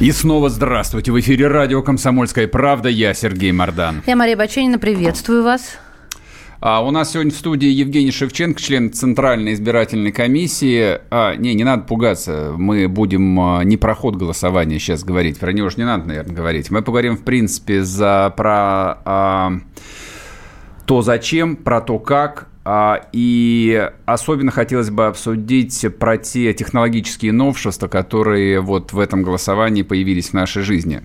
И 0.00 0.12
снова 0.12 0.48
здравствуйте. 0.48 1.12
В 1.12 1.20
эфире 1.20 1.48
радио 1.48 1.82
«Комсомольская 1.82 2.48
правда». 2.48 2.88
Я 2.88 3.12
Сергей 3.12 3.52
Мордан. 3.52 4.02
Я 4.06 4.16
Мария 4.16 4.34
Баченина. 4.34 4.78
Приветствую 4.78 5.44
вас. 5.44 5.76
А 6.58 6.82
у 6.82 6.90
нас 6.90 7.12
сегодня 7.12 7.30
в 7.30 7.34
студии 7.34 7.68
Евгений 7.68 8.10
Шевченко, 8.10 8.58
член 8.58 8.90
Центральной 8.90 9.52
избирательной 9.52 10.10
комиссии. 10.10 11.00
А, 11.10 11.36
не, 11.36 11.52
не 11.52 11.64
надо 11.64 11.82
пугаться. 11.82 12.54
Мы 12.56 12.88
будем 12.88 13.38
а, 13.38 13.62
не 13.62 13.76
про 13.76 13.94
ход 13.94 14.16
голосования 14.16 14.78
сейчас 14.78 15.04
говорить. 15.04 15.38
Про 15.38 15.52
него 15.52 15.68
же 15.68 15.76
не 15.76 15.84
надо, 15.84 16.08
наверное, 16.08 16.34
говорить. 16.34 16.70
Мы 16.70 16.80
поговорим, 16.80 17.18
в 17.18 17.22
принципе, 17.22 17.82
за, 17.82 18.32
про 18.34 19.02
а, 19.04 19.52
то, 20.86 21.02
зачем, 21.02 21.56
про 21.56 21.82
то, 21.82 21.98
как, 21.98 22.48
и 23.12 23.90
особенно 24.06 24.50
хотелось 24.50 24.90
бы 24.90 25.06
обсудить 25.06 25.86
про 25.98 26.18
те 26.18 26.52
технологические 26.54 27.32
новшества, 27.32 27.88
которые 27.88 28.60
вот 28.60 28.92
в 28.92 28.98
этом 28.98 29.22
голосовании 29.22 29.82
появились 29.82 30.28
в 30.28 30.34
нашей 30.34 30.62
жизни. 30.62 31.02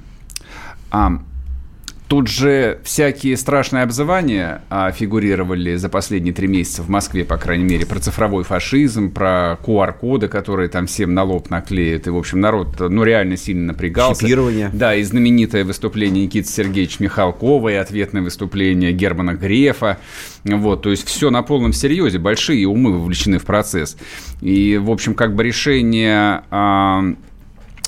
Тут 2.08 2.28
же 2.28 2.80
всякие 2.84 3.36
страшные 3.36 3.82
обзывания 3.84 4.62
а, 4.70 4.92
фигурировали 4.92 5.76
за 5.76 5.90
последние 5.90 6.36
три 6.36 6.48
месяца 6.48 6.84
в 6.84 6.90
Москве, 6.90 7.26
по 7.26 7.38
крайней 7.38 7.64
мере, 7.64 7.88
про 7.88 8.00
цифровой 8.00 8.44
фашизм, 8.44 9.10
про 9.10 9.58
QR-коды, 9.66 10.28
которые 10.28 10.70
там 10.70 10.86
всем 10.86 11.16
на 11.16 11.24
лоб 11.24 11.50
наклеят. 11.50 12.06
И, 12.06 12.12
в 12.12 12.18
общем, 12.18 12.42
народ, 12.42 12.80
ну, 12.80 13.04
реально 13.04 13.38
сильно 13.38 13.74
напрягался. 13.74 14.22
Чипирование. 14.22 14.70
Да, 14.72 14.94
и 14.94 15.02
знаменитое 15.02 15.66
выступление 15.66 16.26
Никиты 16.26 16.48
Сергеевича 16.48 17.02
Михалкова, 17.02 17.70
и 17.70 17.74
ответное 17.74 18.22
выступление 18.22 18.92
Германа 18.94 19.34
Грефа. 19.34 19.98
Вот, 20.44 20.84
то 20.84 20.92
есть 20.92 21.08
все 21.08 21.32
на 21.32 21.42
полном 21.42 21.74
серьезе, 21.74 22.20
большие 22.20 22.68
умы 22.68 22.94
вовлечены 22.94 23.40
в 23.40 23.46
процесс. 23.46 23.98
И, 24.42 24.78
в 24.78 24.92
общем, 24.92 25.16
как 25.16 25.34
бы 25.34 25.44
решение... 25.44 26.44
А, 26.52 27.04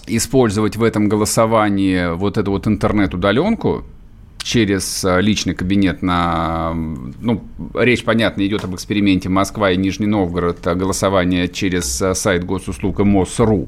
использовать 0.10 0.78
в 0.78 0.84
этом 0.84 1.10
голосовании 1.10 2.16
вот 2.16 2.38
эту 2.38 2.52
вот 2.52 2.66
интернет-удаленку, 2.66 3.84
через 4.48 5.04
э, 5.04 5.20
личный 5.20 5.54
кабинет 5.54 6.02
на... 6.02 6.74
Ну, 6.74 7.44
речь, 7.76 8.06
понятно, 8.06 8.48
идет 8.48 8.64
об 8.64 8.74
эксперименте 8.76 9.28
Москва 9.28 9.72
и 9.72 9.78
Нижний 9.78 10.08
Новгород, 10.08 10.66
а 10.66 10.74
голосование 10.74 11.50
через 11.50 12.02
э, 12.02 12.16
сайт 12.16 12.46
госуслуг 12.46 13.00
МОСРУ. 13.00 13.68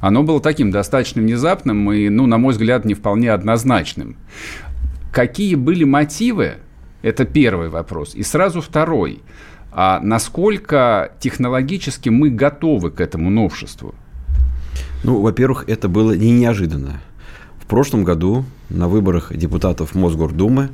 Оно 0.00 0.22
было 0.22 0.40
таким 0.40 0.70
достаточно 0.70 1.22
внезапным 1.22 1.90
и, 1.90 2.10
ну, 2.10 2.26
на 2.26 2.36
мой 2.36 2.52
взгляд, 2.52 2.84
не 2.84 2.92
вполне 2.92 3.32
однозначным. 3.32 4.16
Какие 5.12 5.54
были 5.54 5.84
мотивы? 5.84 6.56
Это 7.00 7.24
первый 7.24 7.70
вопрос. 7.70 8.14
И 8.14 8.22
сразу 8.22 8.60
второй. 8.60 9.22
А 9.72 9.98
насколько 10.00 11.12
технологически 11.20 12.10
мы 12.10 12.28
готовы 12.28 12.90
к 12.90 13.00
этому 13.00 13.30
новшеству? 13.30 13.94
Ну, 15.04 15.22
во-первых, 15.22 15.64
это 15.68 15.88
было 15.88 16.12
не 16.12 16.32
неожиданно 16.32 17.00
прошлом 17.68 18.04
году 18.04 18.44
на 18.70 18.88
выборах 18.88 19.36
депутатов 19.36 19.94
Мосгордумы 19.94 20.70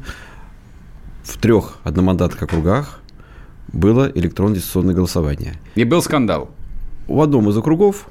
в 1.25 1.39
трех 1.39 1.79
одномандатных 1.83 2.43
округах 2.43 3.01
было 3.73 4.11
электронное 4.15 4.57
дистанционное 4.57 4.95
голосование. 4.95 5.55
И 5.75 5.85
был 5.85 6.03
скандал. 6.03 6.51
В 7.07 7.21
одном 7.21 7.51
из 7.51 7.57
округов 7.57 8.09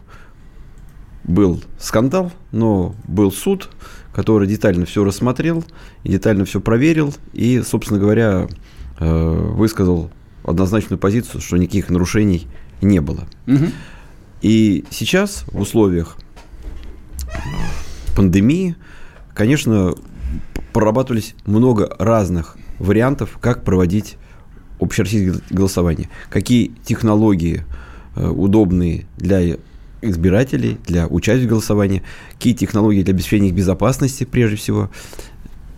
был 1.24 1.62
скандал, 1.80 2.32
но 2.52 2.96
был 3.08 3.32
суд, 3.32 3.70
который 4.14 4.48
детально 4.48 4.86
все 4.86 5.04
рассмотрел, 5.04 5.64
детально 6.04 6.46
все 6.46 6.60
проверил 6.60 7.14
и, 7.32 7.62
собственно 7.62 8.00
говоря, 8.00 8.48
э, 9.00 9.52
высказал 9.54 10.12
однозначную 10.44 11.00
позицию, 11.00 11.42
что 11.42 11.58
никаких 11.58 11.90
нарушений 11.90 12.48
не 12.82 13.00
было. 13.00 13.26
Угу. 13.48 13.66
И 14.42 14.84
сейчас 14.90 15.46
в 15.48 15.62
условиях 15.62 16.18
пандемии, 18.16 18.76
конечно, 19.34 19.94
прорабатывались 20.74 21.36
много 21.46 21.96
разных 22.00 22.58
вариантов, 22.80 23.38
как 23.40 23.64
проводить 23.64 24.18
общероссийское 24.80 25.42
голосование. 25.50 26.10
Какие 26.30 26.72
технологии 26.84 27.64
э, 28.16 28.28
удобные 28.28 29.06
для 29.18 29.58
избирателей, 30.02 30.78
для 30.86 31.08
участия 31.08 31.46
в 31.46 31.50
голосовании, 31.50 32.04
какие 32.34 32.54
технологии 32.54 33.04
для 33.04 33.14
обеспечения 33.14 33.50
их 33.50 33.56
безопасности, 33.56 34.26
прежде 34.26 34.58
всего, 34.58 34.90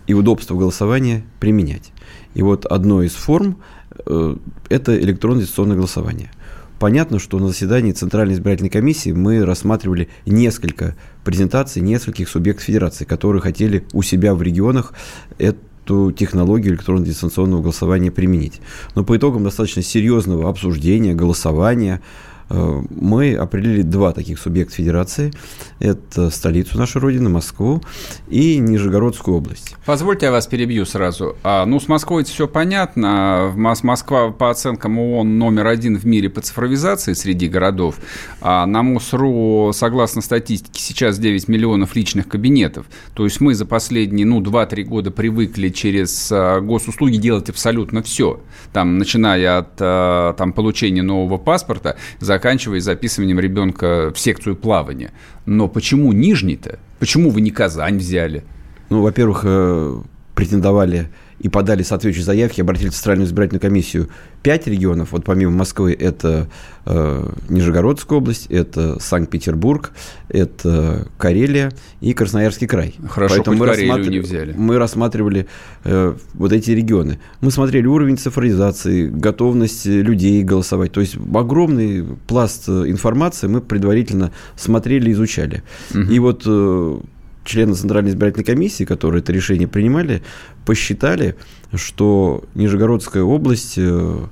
и 0.06 0.14
удобства 0.14 0.56
голосования 0.56 1.24
применять. 1.40 1.92
И 2.34 2.42
вот 2.42 2.66
одной 2.66 3.06
из 3.06 3.12
форм 3.12 3.58
э, 4.04 4.36
это 4.68 4.98
электронное 4.98 5.40
дистанционное 5.40 5.76
голосование. 5.76 6.30
Понятно, 6.78 7.18
что 7.18 7.38
на 7.38 7.48
заседании 7.48 7.92
Центральной 7.92 8.34
избирательной 8.34 8.70
комиссии 8.70 9.10
мы 9.10 9.44
рассматривали 9.44 10.08
несколько 10.26 10.94
презентаций 11.24 11.80
нескольких 11.80 12.28
субъектов 12.28 12.66
федерации, 12.66 13.04
которые 13.04 13.40
хотели 13.40 13.86
у 13.94 14.02
себя 14.02 14.34
в 14.34 14.42
регионах 14.42 14.92
эту 15.38 16.12
технологию 16.12 16.74
электронного 16.74 17.06
дистанционного 17.06 17.62
голосования 17.62 18.10
применить. 18.10 18.60
Но 18.94 19.04
по 19.04 19.16
итогам 19.16 19.44
достаточно 19.44 19.82
серьезного 19.82 20.50
обсуждения, 20.50 21.14
голосования, 21.14 22.02
мы 22.48 23.34
определили 23.34 23.82
два 23.82 24.12
таких 24.12 24.38
субъекта 24.38 24.76
федерации. 24.76 25.32
Это 25.78 26.30
столицу 26.30 26.78
нашей 26.78 27.00
Родины, 27.00 27.28
Москву 27.28 27.82
и 28.28 28.58
Нижегородскую 28.58 29.36
область. 29.36 29.74
Позвольте 29.84 30.26
я 30.26 30.32
вас 30.32 30.46
перебью 30.46 30.86
сразу. 30.86 31.36
А, 31.42 31.66
ну, 31.66 31.80
с 31.80 31.88
Москвой 31.88 32.22
это 32.22 32.30
все 32.30 32.46
понятно. 32.46 33.52
Москва, 33.56 34.30
по 34.30 34.50
оценкам 34.50 34.98
ООН, 34.98 35.38
номер 35.38 35.66
один 35.66 35.98
в 35.98 36.06
мире 36.06 36.28
по 36.28 36.40
цифровизации 36.40 37.12
среди 37.14 37.48
городов. 37.48 37.96
А 38.40 38.64
на 38.66 38.82
МОСРУ, 38.82 39.72
согласно 39.74 40.22
статистике, 40.22 40.80
сейчас 40.80 41.18
9 41.18 41.48
миллионов 41.48 41.96
личных 41.96 42.28
кабинетов. 42.28 42.86
То 43.14 43.24
есть 43.24 43.40
мы 43.40 43.54
за 43.54 43.66
последние, 43.66 44.26
ну, 44.26 44.40
2-3 44.40 44.84
года 44.84 45.10
привыкли 45.10 45.68
через 45.70 46.30
а, 46.30 46.60
госуслуги 46.60 47.16
делать 47.16 47.50
абсолютно 47.50 48.02
все. 48.02 48.40
Там, 48.72 48.98
начиная 48.98 49.58
от 49.58 49.72
а, 49.80 50.34
там, 50.34 50.52
получения 50.52 51.02
нового 51.02 51.38
паспорта, 51.38 51.96
за 52.20 52.35
заканчивая 52.36 52.80
записыванием 52.80 53.40
ребенка 53.40 54.12
в 54.14 54.18
секцию 54.18 54.56
плавания. 54.56 55.12
Но 55.46 55.68
почему 55.68 56.12
Нижний-то? 56.12 56.78
Почему 56.98 57.30
вы 57.30 57.40
не 57.40 57.50
Казань 57.50 57.96
взяли? 57.96 58.44
Ну, 58.90 59.00
во-первых, 59.00 59.40
э, 59.44 60.02
претендовали 60.34 61.08
и 61.38 61.48
подали 61.48 61.82
соответствующие 61.82 62.24
заявки, 62.24 62.60
обратились 62.60 62.92
в 62.92 62.96
Центральную 62.96 63.26
избирательную 63.26 63.60
комиссию 63.60 64.08
пять 64.42 64.66
регионов, 64.66 65.12
вот 65.12 65.24
помимо 65.24 65.52
Москвы, 65.52 65.92
это 65.98 66.48
э, 66.84 67.30
Нижегородская 67.48 68.18
область, 68.18 68.46
это 68.46 68.98
Санкт-Петербург, 69.00 69.92
это 70.28 71.08
Карелия 71.18 71.72
и 72.00 72.12
Красноярский 72.12 72.66
край. 72.66 72.94
Хорошо, 73.08 73.34
Поэтому 73.36 73.58
мы, 73.58 73.66
рассматр... 73.66 74.08
не 74.08 74.20
взяли. 74.20 74.54
мы 74.56 74.78
рассматривали 74.78 75.46
э, 75.84 76.14
вот 76.34 76.52
эти 76.52 76.70
регионы. 76.70 77.18
Мы 77.40 77.50
смотрели 77.50 77.86
уровень 77.86 78.18
цифровизации, 78.18 79.08
готовность 79.08 79.84
людей 79.86 80.42
голосовать. 80.42 80.92
То 80.92 81.00
есть 81.00 81.16
огромный 81.34 82.04
пласт 82.26 82.68
информации 82.68 83.48
мы 83.48 83.60
предварительно 83.60 84.32
смотрели, 84.56 85.12
изучали. 85.12 85.64
Угу. 85.90 86.00
И 86.00 86.18
вот 86.20 86.42
э, 86.46 86.98
члены 87.46 87.74
Центральной 87.74 88.10
избирательной 88.10 88.44
комиссии, 88.44 88.84
которые 88.84 89.20
это 89.22 89.32
решение 89.32 89.68
принимали, 89.68 90.22
посчитали, 90.66 91.36
что 91.74 92.44
Нижегородская 92.54 93.22
область 93.22 93.74
э, 93.78 94.26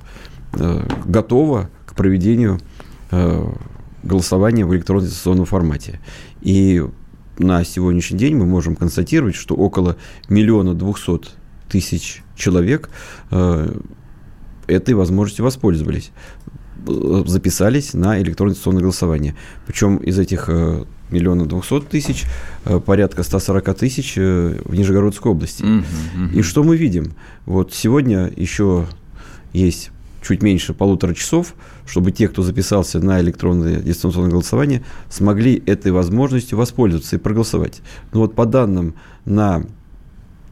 э, 0.53 0.87
готова 1.05 1.69
к 1.85 1.95
проведению 1.95 2.59
э, 3.11 3.45
голосования 4.03 4.65
в 4.65 4.75
электронно-дистанционном 4.75 5.45
формате. 5.45 5.99
И 6.41 6.85
на 7.39 7.63
сегодняшний 7.63 8.19
день 8.19 8.35
мы 8.35 8.45
можем 8.45 8.75
констатировать, 8.75 9.35
что 9.35 9.55
около 9.55 9.97
миллиона 10.29 10.73
двухсот 10.75 11.33
тысяч 11.69 12.23
человек 12.35 12.89
этой 14.67 14.93
возможностью 14.93 15.43
воспользовались 15.43 16.11
записались 16.85 17.93
на 17.93 18.21
электронное 18.21 18.81
голосование. 18.81 19.35
Причем 19.65 19.97
из 19.97 20.19
этих 20.19 20.47
миллиона 21.15 21.45
двухсот 21.45 21.87
тысяч, 21.87 22.25
э, 22.65 22.79
порядка 22.79 23.23
140 23.23 23.73
тысяч 23.77 24.13
э, 24.17 24.59
в 24.63 24.75
Нижегородской 24.75 25.31
области. 25.31 25.63
Uh-huh, 25.63 25.83
uh-huh. 26.15 26.33
И 26.33 26.41
что 26.41 26.63
мы 26.63 26.77
видим? 26.77 27.13
Вот 27.45 27.73
сегодня 27.73 28.31
еще 28.35 28.85
есть 29.53 29.91
чуть 30.21 30.41
меньше 30.41 30.73
полутора 30.73 31.13
часов, 31.13 31.53
чтобы 31.85 32.11
те, 32.11 32.27
кто 32.27 32.41
записался 32.41 32.99
на 32.99 33.21
электронное 33.21 33.79
дистанционное 33.79 34.31
голосование, 34.31 34.83
смогли 35.09 35.61
этой 35.65 35.91
возможностью 35.91 36.57
воспользоваться 36.57 37.15
и 37.15 37.19
проголосовать. 37.19 37.81
Ну 38.11 38.21
вот 38.21 38.35
по 38.35 38.45
данным 38.45 38.95
на 39.25 39.65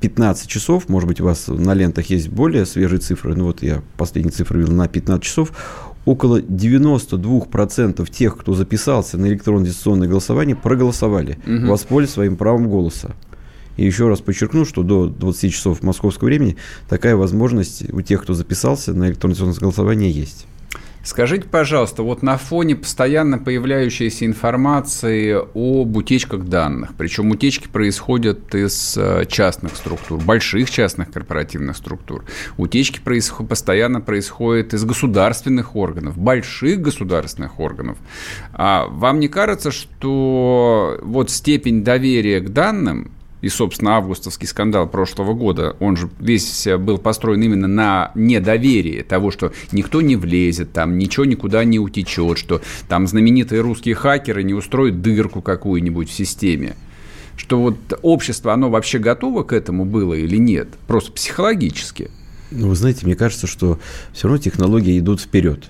15 0.02 0.48
часов, 0.48 0.90
может 0.90 1.08
быть, 1.08 1.22
у 1.22 1.26
вас 1.26 1.48
на 1.48 1.74
лентах 1.74 2.08
есть 2.08 2.30
более 2.30 2.66
свежие 2.66 3.00
цифры, 3.00 3.36
ну 3.36 3.46
вот 3.46 3.64
я 3.64 3.82
последние 3.98 4.34
цифры 4.34 4.60
видел 4.60 4.74
на 4.74 4.88
15 4.88 5.24
часов, 5.24 5.54
около 6.06 6.42
92% 6.42 8.10
тех, 8.10 8.38
кто 8.38 8.54
записался 8.54 9.18
на 9.18 9.28
электронное 9.28 9.68
дистанционное 9.68 10.08
голосование, 10.08 10.56
проголосовали, 10.56 11.38
угу. 11.46 11.68
воспользовались 11.68 12.14
своим 12.14 12.36
правом 12.36 12.70
голоса. 12.70 13.16
И 13.78 13.86
еще 13.86 14.08
раз 14.08 14.22
подчеркну, 14.22 14.66
что 14.66 14.84
до 14.84 15.08
20 15.08 15.52
часов 15.52 15.82
московского 15.82 16.28
времени 16.28 16.58
такая 16.88 17.16
возможность 17.16 17.92
у 17.92 18.02
тех, 18.02 18.22
кто 18.22 18.34
записался 18.34 18.94
на 18.94 19.10
электронное 19.10 19.54
голосование, 19.54 20.12
есть. 20.12 20.46
Скажите, 21.04 21.50
пожалуйста, 21.50 22.02
вот 22.02 22.24
на 22.24 22.38
фоне 22.38 22.78
постоянно 22.78 23.38
появляющейся 23.38 24.26
информации 24.26 25.34
об 25.34 25.98
утечках 25.98 26.46
данных, 26.46 26.92
причем 26.98 27.30
утечки 27.32 27.68
происходят 27.68 28.56
из 28.56 28.98
э, 28.98 29.26
частных 29.28 29.76
структур, 29.76 30.22
больших 30.24 30.72
частных 30.72 31.12
корпоративных 31.12 31.76
структур, 31.76 32.24
утечки 32.56 33.02
происход, 33.02 33.50
постоянно 33.50 34.00
происходят 34.00 34.74
из 34.74 34.86
государственных 34.86 35.76
органов, 35.76 36.18
больших 36.18 36.80
государственных 36.80 37.60
органов. 37.60 37.98
А 38.54 38.88
вам 38.88 39.20
не 39.20 39.28
кажется, 39.28 39.72
что 39.72 41.00
вот 41.02 41.30
степень 41.30 41.84
доверия 41.84 42.40
к 42.40 42.54
данным 42.54 43.12
и, 43.44 43.50
собственно, 43.50 43.98
августовский 43.98 44.48
скандал 44.48 44.88
прошлого 44.88 45.34
года, 45.34 45.76
он 45.82 45.98
же 45.98 46.10
весь 46.18 46.66
был 46.80 46.98
построен 46.98 47.44
именно 47.44 47.68
на 47.68 48.12
недоверии 48.16 49.02
того, 49.02 49.32
что 49.32 49.52
никто 49.74 50.02
не 50.02 50.16
влезет, 50.16 50.72
там 50.72 50.98
ничего 50.98 51.26
никуда 51.26 51.66
не 51.66 51.78
утечет, 51.78 52.38
что 52.38 52.62
там 52.88 53.06
знаменитые 53.06 53.60
русские 53.60 53.96
хакеры 53.96 54.44
не 54.44 54.54
устроят 54.54 55.02
дырку 55.02 55.42
какую-нибудь 55.42 56.10
в 56.10 56.14
системе. 56.14 56.78
Что 57.36 57.60
вот 57.60 57.76
общество, 58.02 58.54
оно 58.54 58.70
вообще 58.70 58.98
готово 58.98 59.44
к 59.44 59.52
этому 59.52 59.84
было 59.84 60.14
или 60.14 60.38
нет? 60.38 60.70
Просто 60.88 61.12
психологически. 61.12 62.12
Ну, 62.50 62.70
вы 62.70 62.76
знаете, 62.78 63.06
мне 63.06 63.16
кажется, 63.16 63.46
что 63.46 63.78
все 64.14 64.30
равно 64.30 64.42
технологии 64.42 64.98
идут 64.98 65.20
вперед. 65.20 65.66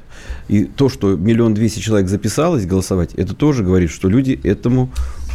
И 0.48 0.66
то, 0.66 0.90
что 0.90 1.16
миллион 1.16 1.56
двести 1.56 1.80
человек 1.80 2.08
записалось 2.08 2.68
голосовать, 2.68 3.16
это 3.16 3.34
тоже 3.34 3.64
говорит, 3.64 3.90
что 3.90 4.10
люди 4.10 4.40
этому 4.44 4.92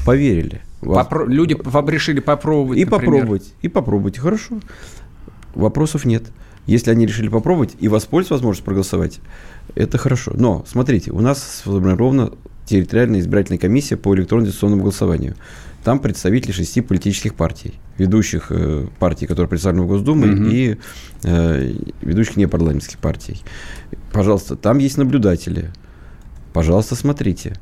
поверили. 0.06 0.62
Попро- 0.80 1.26
люди 1.26 1.56
решили 1.90 2.20
попробовать. 2.20 2.78
И 2.78 2.84
например. 2.84 3.14
попробовать. 3.14 3.54
И 3.62 3.68
попробовать. 3.68 4.18
Хорошо. 4.18 4.60
Вопросов 5.54 6.04
нет. 6.04 6.24
Если 6.66 6.90
они 6.90 7.06
решили 7.06 7.28
попробовать 7.28 7.76
и 7.80 7.88
воспользоваться 7.88 8.34
возможностью 8.34 8.64
проголосовать, 8.66 9.20
это 9.74 9.96
хорошо. 9.98 10.32
Но, 10.34 10.64
смотрите, 10.68 11.10
у 11.10 11.20
нас 11.20 11.42
сформирована 11.60 12.32
территориальная 12.66 13.20
избирательная 13.20 13.58
комиссия 13.58 13.96
по 13.96 14.14
электронно-дистанционному 14.14 14.82
голосованию. 14.82 15.34
Там 15.82 16.00
представители 16.00 16.52
шести 16.52 16.82
политических 16.82 17.34
партий, 17.34 17.74
ведущих 17.96 18.48
э, 18.50 18.86
партий, 18.98 19.26
которые 19.26 19.48
представлены 19.48 19.84
в 19.84 19.88
Госдуме, 19.88 20.34
угу. 20.34 20.44
и 20.50 20.76
э, 21.24 21.72
ведущих 22.02 22.36
непарламентских 22.36 22.98
партий. 22.98 23.42
Пожалуйста, 24.12 24.56
там 24.56 24.78
есть 24.78 24.98
наблюдатели. 24.98 25.70
Пожалуйста, 26.52 26.94
смотрите. 26.94 27.56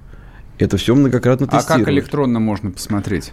Это 0.58 0.76
все 0.76 0.94
многократно 0.94 1.47
тестировалось. 1.47 1.82
А 1.82 1.85
как 1.85 1.88
электронно 1.93 2.41
можно 2.41 2.70
посмотреть? 2.70 3.32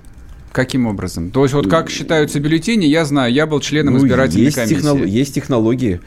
Каким 0.54 0.86
образом? 0.86 1.32
То 1.32 1.42
есть 1.42 1.56
вот 1.56 1.68
как 1.68 1.90
считаются 1.90 2.40
бюллетени, 2.40 2.86
я 2.86 3.06
знаю, 3.06 3.34
я 3.34 3.48
был 3.48 3.60
членом 3.60 3.96
ну, 3.96 4.00
избирательной 4.00 4.46
есть 4.46 4.56
комиссии. 4.56 4.78
Технол- 4.78 5.06
есть 5.06 5.34
технологии. 5.34 6.00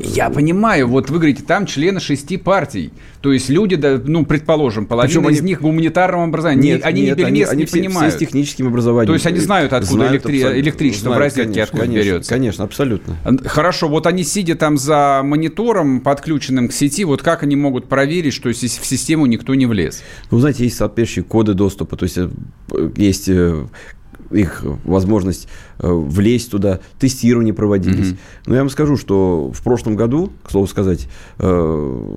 Я 0.00 0.28
понимаю, 0.28 0.86
вот 0.86 1.08
вы 1.08 1.16
говорите, 1.16 1.42
там 1.42 1.64
члены 1.64 1.98
шести 1.98 2.36
партий. 2.36 2.92
То 3.22 3.32
есть 3.32 3.48
люди, 3.48 3.74
ну, 3.74 4.24
предположим, 4.26 4.84
половина 4.86 5.20
Причем 5.22 5.34
из 5.34 5.40
них 5.40 5.62
гуманитарного 5.62 6.24
образования. 6.24 6.62
Нет, 6.62 6.84
они 6.84 7.02
нет, 7.02 7.16
не 7.16 7.24
перемес, 7.24 7.48
они, 7.48 7.62
не 7.62 7.64
они 7.64 7.72
понимают. 7.72 8.12
Все, 8.12 8.18
все 8.18 8.26
с 8.26 8.28
техническим 8.28 8.68
образованием. 8.68 9.06
То 9.08 9.14
есть 9.14 9.26
они 9.26 9.40
знают, 9.40 9.72
откуда 9.72 10.04
знают 10.04 10.26
электри- 10.26 10.60
электричество 10.60 11.14
знают, 11.14 11.18
в 11.18 11.24
розетке 11.24 11.44
конечно, 11.44 11.62
откуда 11.62 11.82
конечно, 11.82 12.04
берется. 12.04 12.30
Конечно, 12.30 12.64
абсолютно. 12.64 13.16
Хорошо, 13.46 13.88
вот 13.88 14.06
они 14.06 14.24
сидя 14.24 14.54
там 14.56 14.76
за 14.76 15.22
монитором, 15.24 16.00
подключенным 16.00 16.68
к 16.68 16.72
сети, 16.72 17.04
вот 17.04 17.22
как 17.22 17.42
они 17.42 17.56
могут 17.56 17.88
проверить, 17.88 18.34
что 18.34 18.50
в 18.50 18.54
систему 18.54 19.26
никто 19.26 19.54
не 19.54 19.66
влез? 19.66 20.02
Ну, 20.30 20.38
знаете, 20.38 20.64
есть 20.64 20.76
соответствующие 20.76 21.24
коды 21.24 21.54
доступа, 21.54 21.96
то 21.96 22.04
есть 22.04 22.18
э, 22.18 22.28
есть 22.96 23.28
э, 23.28 23.66
их 24.30 24.62
возможность 24.84 25.48
э, 25.78 25.88
влезть 25.88 26.50
туда, 26.50 26.80
тестирование 26.98 27.54
проводились. 27.54 28.08
Mm-hmm. 28.08 28.46
Но 28.46 28.54
я 28.54 28.60
вам 28.60 28.70
скажу, 28.70 28.96
что 28.96 29.50
в 29.52 29.62
прошлом 29.62 29.96
году, 29.96 30.32
к 30.42 30.50
слову 30.50 30.66
сказать, 30.66 31.08
э, 31.38 32.16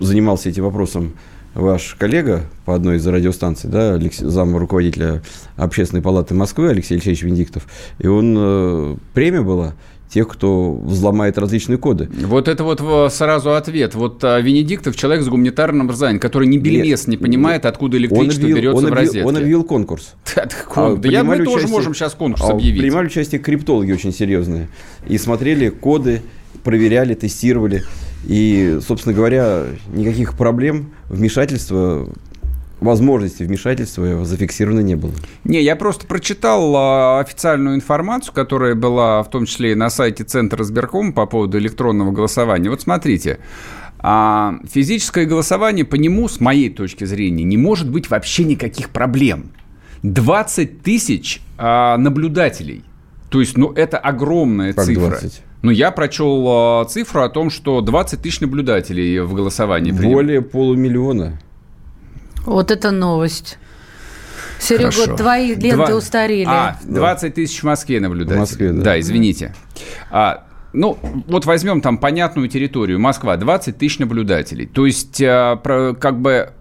занимался 0.00 0.48
этим 0.48 0.64
вопросом 0.64 1.14
ваш 1.54 1.94
коллега 1.94 2.46
по 2.64 2.74
одной 2.74 2.96
из 2.96 3.06
радиостанций, 3.06 3.70
да, 3.70 3.98
зам 4.18 4.56
руководителя 4.56 5.22
Общественной 5.56 6.02
палаты 6.02 6.34
Москвы 6.34 6.70
Алексей 6.70 6.94
Алексеевич 6.94 7.22
Венедиктов, 7.22 7.66
и 7.98 8.06
он 8.06 8.34
э, 8.36 8.96
премия 9.14 9.42
была 9.42 9.74
тех, 10.14 10.28
кто 10.28 10.74
взломает 10.74 11.38
различные 11.38 11.76
коды. 11.76 12.08
Вот 12.22 12.46
это 12.46 12.62
вот 12.62 13.12
сразу 13.12 13.54
ответ. 13.54 13.96
Вот 13.96 14.22
а, 14.22 14.40
Венедиктов 14.40 14.94
человек 14.94 15.24
с 15.24 15.28
гуманитарным 15.28 15.86
образованием, 15.86 16.20
который 16.20 16.46
ни 16.46 16.56
бельмес 16.56 17.08
не 17.08 17.16
понимает, 17.16 17.66
откуда 17.66 17.98
электричество 17.98 18.44
объявил, 18.44 18.56
берется 18.56 18.78
он 18.78 18.84
объявил, 18.84 18.94
в 18.94 18.98
розетке. 19.00 19.28
Он 19.28 19.36
объявил 19.36 19.64
конкурс. 19.64 20.14
Да, 20.34 20.48
а, 20.74 20.96
да 20.96 21.08
я, 21.08 21.22
мы 21.22 21.34
участие, 21.34 21.54
тоже 21.54 21.68
можем 21.68 21.94
сейчас 21.94 22.14
конкурс 22.14 22.44
а, 22.44 22.52
объявить. 22.52 22.80
Принимали 22.80 23.06
участие 23.06 23.40
криптологи 23.40 23.92
очень 23.92 24.12
серьезные. 24.12 24.68
И 25.08 25.18
смотрели 25.18 25.68
коды, 25.68 26.22
проверяли, 26.62 27.14
тестировали. 27.14 27.84
И, 28.26 28.78
собственно 28.86 29.14
говоря, 29.14 29.64
никаких 29.92 30.36
проблем, 30.36 30.90
вмешательства 31.08 32.08
возможности 32.80 33.42
вмешательства 33.42 34.24
зафиксировано 34.24 34.80
не 34.80 34.94
было. 34.94 35.12
Не, 35.44 35.62
я 35.62 35.76
просто 35.76 36.06
прочитал 36.06 36.74
а, 36.76 37.20
официальную 37.20 37.76
информацию, 37.76 38.34
которая 38.34 38.74
была 38.74 39.22
в 39.22 39.30
том 39.30 39.46
числе 39.46 39.72
и 39.72 39.74
на 39.74 39.90
сайте 39.90 40.24
Центра 40.24 40.62
избиркома 40.62 41.12
по 41.12 41.26
поводу 41.26 41.58
электронного 41.58 42.12
голосования. 42.12 42.70
Вот 42.70 42.82
смотрите, 42.82 43.38
а, 43.98 44.56
физическое 44.70 45.24
голосование 45.24 45.84
по 45.84 45.96
нему, 45.96 46.28
с 46.28 46.40
моей 46.40 46.70
точки 46.70 47.04
зрения, 47.04 47.44
не 47.44 47.56
может 47.56 47.90
быть 47.90 48.10
вообще 48.10 48.44
никаких 48.44 48.90
проблем. 48.90 49.52
20 50.02 50.82
тысяч 50.82 51.40
а, 51.56 51.96
наблюдателей. 51.96 52.84
То 53.30 53.40
есть, 53.40 53.56
ну, 53.56 53.72
это 53.72 53.98
огромная 53.98 54.72
как 54.74 54.84
цифра. 54.84 55.08
20? 55.08 55.42
Ну, 55.62 55.70
я 55.70 55.90
прочел 55.90 56.84
цифру 56.84 57.22
о 57.22 57.30
том, 57.30 57.48
что 57.48 57.80
20 57.80 58.20
тысяч 58.20 58.40
наблюдателей 58.40 59.20
в 59.20 59.32
голосовании. 59.32 59.92
Более 59.92 60.42
приним... 60.42 60.50
полумиллиона. 60.50 61.38
Вот 62.44 62.70
это 62.70 62.90
новость. 62.90 63.58
Серега, 64.58 64.90
Хорошо. 64.90 65.16
твои 65.16 65.54
ленты 65.54 65.76
Два... 65.76 65.94
устарели. 65.94 66.46
А, 66.48 66.78
20 66.84 67.34
тысяч 67.34 67.60
в 67.60 67.64
Москве 67.64 68.00
наблюдателей. 68.00 68.36
В 68.36 68.40
Москве, 68.40 68.72
да. 68.72 68.82
Да, 68.82 69.00
извините. 69.00 69.54
А, 70.10 70.46
ну, 70.72 70.98
вот 71.26 71.44
возьмем 71.44 71.80
там 71.80 71.98
понятную 71.98 72.48
территорию. 72.48 72.98
Москва, 72.98 73.36
20 73.36 73.76
тысяч 73.76 73.98
наблюдателей. 73.98 74.66
То 74.66 74.86
есть, 74.86 75.20
а, 75.22 75.56
про, 75.56 75.94
как 75.94 76.20
бы 76.20 76.52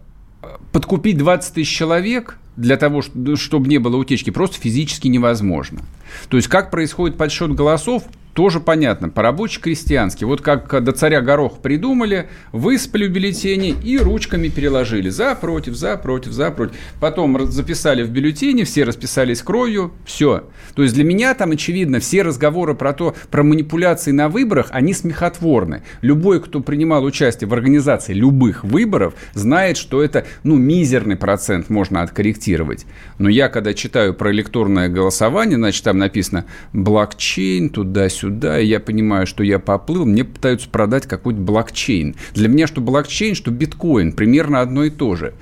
подкупить 0.71 1.17
20 1.17 1.53
тысяч 1.53 1.75
человек 1.75 2.37
для 2.55 2.77
того, 2.77 3.01
чтобы 3.01 3.67
не 3.67 3.77
было 3.77 3.97
утечки, 3.97 4.29
просто 4.29 4.59
физически 4.59 5.07
невозможно. 5.07 5.81
То 6.29 6.37
есть, 6.37 6.47
как 6.47 6.71
происходит 6.71 7.17
подсчет 7.17 7.53
голосов, 7.53 8.03
тоже 8.33 8.59
понятно, 8.59 9.09
по-рабоче-крестьянски. 9.09 10.23
Вот 10.23 10.41
как 10.41 10.83
до 10.83 10.91
царя 10.91 11.21
горох 11.21 11.59
придумали, 11.59 12.29
выспали 12.51 13.07
бюллетени 13.07 13.75
и 13.83 13.97
ручками 13.97 14.47
переложили. 14.47 15.09
За, 15.09 15.35
против, 15.35 15.75
за, 15.75 15.97
против, 15.97 16.31
за, 16.31 16.49
против. 16.51 16.75
Потом 16.99 17.51
записали 17.51 18.03
в 18.03 18.09
бюллетене, 18.09 18.63
все 18.63 18.83
расписались 18.83 19.41
кровью, 19.41 19.93
все. 20.05 20.45
То 20.73 20.81
есть 20.81 20.95
для 20.95 21.03
меня 21.03 21.33
там, 21.35 21.51
очевидно, 21.51 21.99
все 21.99 22.23
разговоры 22.23 22.73
про 22.73 22.93
то, 22.93 23.15
про 23.29 23.43
манипуляции 23.43 24.11
на 24.11 24.29
выборах, 24.29 24.67
они 24.71 24.93
смехотворны. 24.93 25.83
Любой, 26.01 26.41
кто 26.41 26.59
принимал 26.59 27.03
участие 27.03 27.47
в 27.47 27.53
организации 27.53 28.13
любых 28.13 28.63
выборов, 28.63 29.13
знает, 29.33 29.77
что 29.77 30.01
это, 30.01 30.25
ну, 30.43 30.55
мизерный 30.55 31.17
процент 31.17 31.69
можно 31.69 32.01
откорректировать. 32.01 32.87
Но 33.19 33.29
я, 33.29 33.47
когда 33.49 33.75
читаю 33.75 34.15
про 34.15 34.31
электронное 34.31 34.89
голосование, 34.89 35.57
значит, 35.57 35.83
там 35.83 35.99
написано 36.03 36.45
блокчейн, 36.73 37.69
туда-сюда, 37.69 38.33
сюда, 38.33 38.59
и 38.59 38.65
я 38.65 38.79
понимаю, 38.79 39.25
что 39.27 39.43
я 39.43 39.59
поплыл, 39.59 40.05
мне 40.05 40.23
пытаются 40.23 40.69
продать 40.69 41.07
какой-то 41.07 41.39
блокчейн. 41.39 42.15
Для 42.33 42.47
меня 42.47 42.67
что 42.67 42.81
блокчейн, 42.81 43.35
что 43.35 43.51
биткоин, 43.51 44.13
примерно 44.13 44.61
одно 44.61 44.83
и 44.83 44.89
то 44.89 45.15
же. 45.15 45.33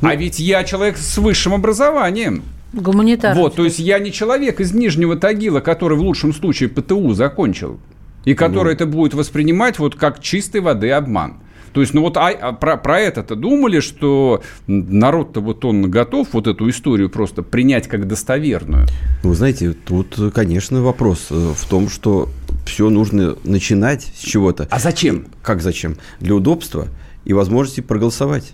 А 0.00 0.14
ведь 0.14 0.38
я 0.38 0.64
человек 0.64 0.96
с 0.98 1.16
высшим 1.18 1.54
образованием. 1.54 2.42
Гуманитарный. 2.72 3.40
Вот, 3.40 3.54
то 3.54 3.64
есть 3.64 3.78
я 3.78 3.98
не 3.98 4.12
человек 4.12 4.60
из 4.60 4.74
Нижнего 4.74 5.16
Тагила, 5.16 5.60
который 5.60 5.96
в 5.96 6.02
лучшем 6.02 6.34
случае 6.34 6.68
ПТУ 6.68 7.14
закончил, 7.14 7.78
и 8.24 8.34
который 8.34 8.68
ну. 8.68 8.70
это 8.74 8.86
будет 8.86 9.14
воспринимать 9.14 9.78
вот 9.78 9.94
как 9.94 10.20
чистой 10.20 10.60
воды 10.60 10.90
обман. 10.90 11.36
То 11.74 11.80
есть, 11.80 11.92
ну 11.92 12.02
вот 12.02 12.16
а, 12.16 12.28
а 12.28 12.52
про, 12.52 12.76
про 12.76 13.00
это-то 13.00 13.34
думали, 13.34 13.80
что 13.80 14.42
народ-то 14.68 15.40
вот 15.40 15.64
он 15.64 15.90
готов 15.90 16.28
вот 16.32 16.46
эту 16.46 16.70
историю 16.70 17.10
просто 17.10 17.42
принять 17.42 17.88
как 17.88 18.06
достоверную? 18.06 18.86
Вы 19.24 19.34
знаете, 19.34 19.72
тут, 19.72 20.16
конечно, 20.32 20.82
вопрос 20.82 21.26
э, 21.30 21.34
в 21.34 21.68
том, 21.68 21.88
что 21.88 22.28
все 22.64 22.88
нужно 22.90 23.36
начинать 23.42 24.04
с 24.04 24.20
чего-то. 24.20 24.68
А 24.70 24.78
зачем? 24.78 25.26
Как 25.42 25.62
зачем? 25.62 25.96
Для 26.20 26.36
удобства 26.36 26.86
и 27.24 27.32
возможности 27.32 27.80
проголосовать. 27.80 28.52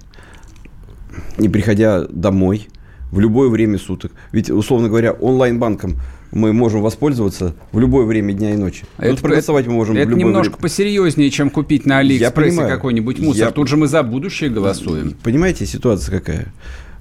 Не 1.37 1.51
приходя 1.51 2.07
домой, 2.09 2.69
в 3.11 3.21
любое 3.21 3.49
время 3.49 3.79
суток. 3.79 4.13
Ведь, 4.33 4.51
условно 4.51 4.89
говоря, 4.89 5.13
онлайн-банком 5.13 5.97
мы 6.33 6.53
можем 6.53 6.81
воспользоваться 6.81 7.55
в 7.73 7.79
любое 7.81 8.07
время 8.07 8.33
дня 8.33 8.55
и 8.55 8.57
ночи. 8.57 8.85
Это, 8.99 9.11
Тут 9.11 9.21
проголосовать 9.21 9.67
мы 9.67 9.73
можем 9.73 9.97
это 9.97 10.07
в 10.07 10.11
любое 10.11 10.27
немножко 10.27 10.53
время. 10.53 10.63
посерьезнее, 10.63 11.31
чем 11.31 11.51
купить 11.51 11.87
на 11.87 11.99
Алиэкспрессе 11.99 12.67
какой-нибудь 12.67 13.19
мусор. 13.19 13.47
Я... 13.47 13.51
Тут 13.51 13.69
же 13.69 13.77
мы 13.77 13.89
за 13.89 14.03
будущее 14.03 14.51
голосуем. 14.51 15.15
Понимаете, 15.23 15.67
ситуация 15.67 16.19
какая? 16.19 16.53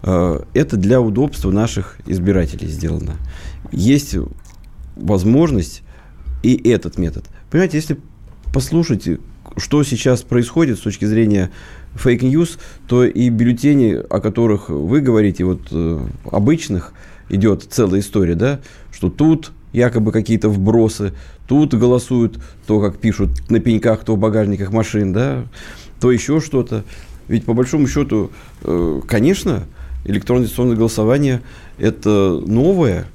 Э, 0.01 0.41
это 0.53 0.77
для 0.77 0.99
удобства 0.99 1.51
наших 1.51 1.97
избирателей 2.07 2.67
сделано. 2.67 3.17
Есть 3.71 4.15
возможность 4.95 5.83
и 6.41 6.55
этот 6.69 6.97
метод. 6.97 7.25
Понимаете, 7.51 7.77
если 7.77 7.97
послушать, 8.53 9.07
что 9.59 9.83
сейчас 9.83 10.21
происходит 10.21 10.77
с 10.77 10.81
точки 10.81 11.05
зрения 11.05 11.51
fake 11.95 12.24
news, 12.24 12.59
то 12.87 13.03
и 13.03 13.29
бюллетени, 13.29 13.99
о 14.09 14.19
которых 14.19 14.69
вы 14.69 15.01
говорите, 15.01 15.43
вот 15.43 15.61
э, 15.71 15.99
обычных, 16.31 16.93
идет 17.29 17.67
целая 17.69 18.01
история, 18.01 18.35
да, 18.35 18.59
что 18.91 19.09
тут 19.09 19.51
якобы 19.71 20.11
какие-то 20.11 20.49
вбросы, 20.49 21.13
тут 21.47 21.73
голосуют 21.73 22.39
то, 22.65 22.81
как 22.81 22.97
пишут 22.97 23.49
на 23.49 23.59
пеньках, 23.59 24.03
то 24.03 24.15
в 24.15 24.19
багажниках 24.19 24.71
машин, 24.71 25.13
да, 25.13 25.45
то 25.99 26.11
еще 26.11 26.39
что-то. 26.39 26.83
Ведь 27.27 27.45
по 27.45 27.53
большому 27.53 27.87
счету, 27.87 28.31
э, 28.63 29.01
конечно, 29.07 29.65
электронное 30.05 30.75
голосование– 30.75 31.41
это 31.77 32.41
новая 32.45 33.05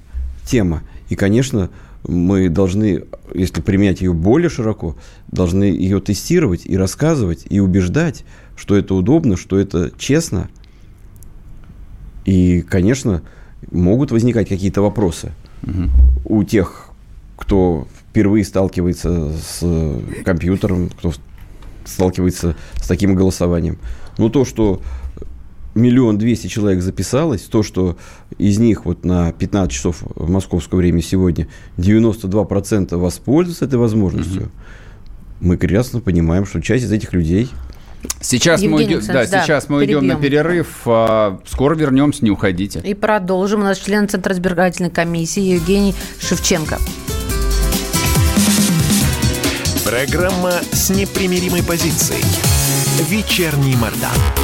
тема. 0.45 0.83
И, 1.09 1.17
конечно, 1.17 1.71
мы 2.07 2.49
должны, 2.49 3.05
если 3.33 3.61
применять 3.61 4.01
ее 4.01 4.13
более 4.13 4.51
широко, 4.51 4.97
должны 5.29 5.65
ее 5.65 6.01
тестировать 6.01 6.67
и 6.67 6.77
рассказывать, 6.77 7.47
и 7.49 7.61
убеждать, 7.61 8.25
что 8.57 8.77
это 8.77 8.95
удобно, 8.95 9.37
что 9.37 9.59
это 9.59 9.91
честно. 9.97 10.49
И, 12.25 12.63
конечно, 12.63 13.23
могут 13.71 14.11
возникать 14.11 14.49
какие-то 14.49 14.83
вопросы 14.83 15.33
угу. 15.63 15.91
у 16.25 16.45
тех, 16.45 16.91
кто 17.37 17.89
впервые 18.11 18.45
сталкивается 18.45 19.33
с 19.33 20.01
компьютером, 20.25 20.91
кто 20.91 21.13
сталкивается 21.85 22.55
с 22.77 22.87
таким 22.87 23.15
голосованием. 23.15 23.79
Но 24.19 24.29
то, 24.29 24.45
что 24.45 24.81
миллион 25.75 26.19
двести 26.19 26.47
человек 26.47 26.83
записалось, 26.83 27.43
то, 27.43 27.63
что 27.63 27.97
из 28.39 28.59
них 28.59 28.85
вот 28.85 29.05
на 29.05 29.33
15 29.33 29.73
часов 29.73 30.03
в 30.03 30.31
московское 30.31 30.79
время 30.79 31.03
сегодня 31.03 31.49
92% 31.79 32.97
воспользуются 32.97 33.65
этой 33.65 33.79
возможностью, 33.79 34.43
угу. 34.43 34.51
мы 35.41 35.59
прекрасно 35.59 36.01
понимаем, 36.01 36.47
что 36.47 36.61
часть 36.61 36.85
из 36.85 36.93
этих 36.93 37.13
людей 37.13 37.51
Сейчас 38.21 38.63
мы, 38.63 38.85
идем, 38.85 39.01
да, 39.07 39.27
да, 39.27 39.43
сейчас 39.43 39.69
мы 39.69 39.85
идем 39.85 40.07
на 40.07 40.17
перерыв. 40.17 40.83
А, 40.87 41.41
скоро 41.47 41.75
вернемся, 41.75 42.25
не 42.25 42.31
уходите. 42.31 42.81
И 42.81 42.95
продолжим. 42.95 43.61
У 43.61 43.65
нас 43.65 43.79
член 43.79 44.09
Центра 44.09 44.35
избирательной 44.35 44.91
комиссии 44.91 45.41
Евгений 45.41 45.95
Шевченко. 46.21 46.79
Программа 49.85 50.53
с 50.73 50.91
непримиримой 50.91 51.63
позицией. 51.63 52.25
Вечерний 53.09 53.77
Мордан. 53.77 54.44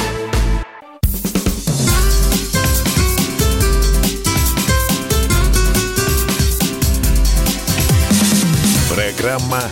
Программа 9.51 9.69